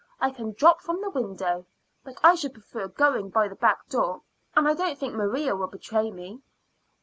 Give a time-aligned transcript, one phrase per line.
[0.19, 1.67] I can drop from the window,
[2.03, 4.23] but I should prefer going by the back door;
[4.55, 6.41] and I don't think Maria will betray me."